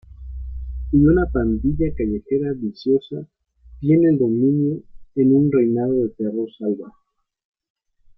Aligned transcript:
Y 0.93 0.97
una 1.05 1.27
pandilla 1.27 1.93
callejera 1.95 2.53
viciosa 2.53 3.23
tiene 3.79 4.09
el 4.09 4.17
dominio 4.17 4.81
en 5.13 5.35
un 5.35 5.51
reinado 5.51 5.93
de 5.93 6.09
terror 6.09 6.49
salvaje. 6.57 6.97